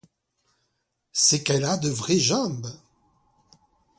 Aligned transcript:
C'est 1.11 1.43
qu'elle 1.43 1.63
a 1.63 1.77
de 1.77 1.87
vraies 1.87 2.17
jambes! 2.17 2.65